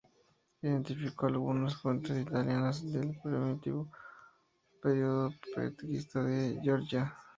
Identificó 0.63 1.27
algunas 1.27 1.75
fuentes 1.79 2.17
italianas 2.19 2.91
del 2.91 3.19
primitivo 3.21 3.87
periodo 4.81 5.29
petrarquista 5.43 6.23
de 6.23 6.55
Góngora. 6.55 7.15